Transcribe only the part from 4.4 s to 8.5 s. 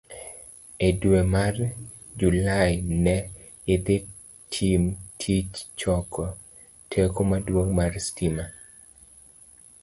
tim tij choko teko maduong' mar stima.